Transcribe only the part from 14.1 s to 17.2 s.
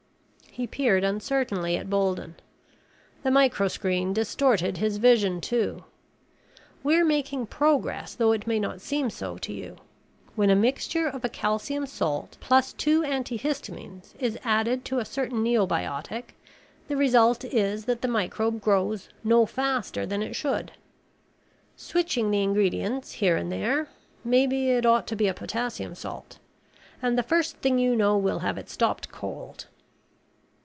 is added to a certain neobiotic, the